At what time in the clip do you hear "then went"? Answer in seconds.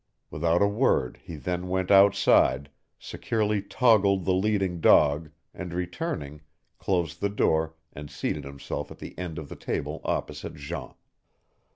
1.35-1.91